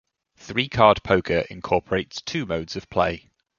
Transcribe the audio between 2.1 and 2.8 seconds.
two modes